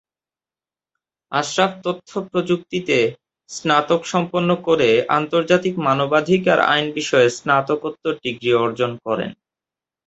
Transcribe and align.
আশরাফ 1.31 1.71
তথ্য 1.85 2.11
প্রযুক্তিতে 2.29 2.97
স্নাতক 3.49 4.01
সম্পন্ন 4.13 4.49
করে 4.67 4.89
আন্তর্জাতিক 5.17 5.73
মানবাধিকার 5.87 6.59
আইন 6.71 6.85
বিষয়ে 6.99 7.27
স্নাতকোত্তর 7.37 8.13
ডিগ্রি 8.23 8.51
অর্জন 8.63 8.91
করেন। 9.05 9.31